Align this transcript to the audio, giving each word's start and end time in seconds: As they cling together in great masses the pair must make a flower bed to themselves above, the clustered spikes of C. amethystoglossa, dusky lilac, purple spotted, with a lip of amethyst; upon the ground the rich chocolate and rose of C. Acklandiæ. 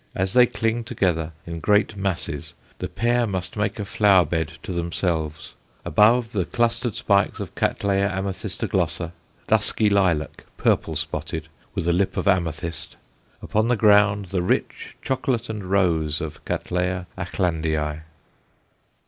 As 0.15 0.33
they 0.33 0.47
cling 0.47 0.83
together 0.83 1.31
in 1.45 1.59
great 1.59 1.95
masses 1.95 2.55
the 2.79 2.87
pair 2.87 3.27
must 3.27 3.55
make 3.55 3.77
a 3.77 3.85
flower 3.85 4.25
bed 4.25 4.53
to 4.63 4.71
themselves 4.71 5.53
above, 5.85 6.31
the 6.31 6.45
clustered 6.45 6.95
spikes 6.95 7.39
of 7.39 7.49
C. 7.55 7.67
amethystoglossa, 7.87 9.11
dusky 9.45 9.89
lilac, 9.91 10.45
purple 10.57 10.95
spotted, 10.95 11.49
with 11.75 11.87
a 11.87 11.93
lip 11.93 12.17
of 12.17 12.27
amethyst; 12.27 12.97
upon 13.43 13.67
the 13.67 13.77
ground 13.77 14.25
the 14.29 14.41
rich 14.41 14.97
chocolate 15.03 15.49
and 15.51 15.65
rose 15.65 16.19
of 16.19 16.33
C. 16.47 16.51
Acklandiæ. 16.51 18.01